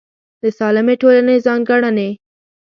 د 0.41 0.43
سالمې 0.57 0.95
ټولنې 1.01 1.35
ځانګړنې 1.45 2.09